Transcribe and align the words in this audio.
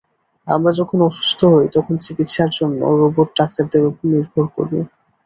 আমরা 0.47 0.71
যখন 0.79 0.97
অসুস্থ 1.09 1.39
হই 1.53 1.67
তখন 1.75 1.95
চিকিৎসার 2.05 2.49
জন্যে 2.57 2.79
রোবট 3.01 3.29
ডাক্তারদের 3.39 3.83
উপর 3.89 4.03
নির্ভর 4.11 4.45
করি। 4.55 4.77